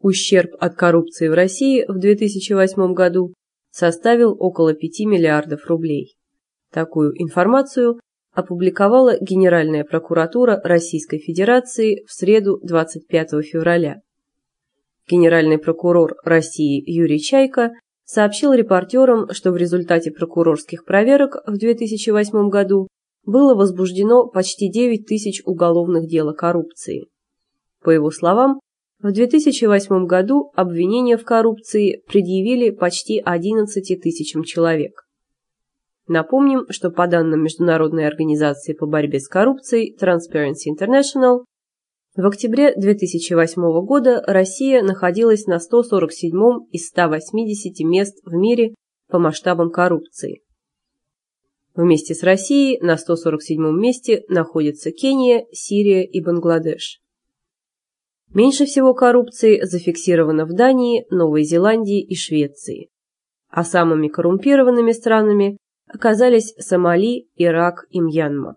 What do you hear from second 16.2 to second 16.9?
России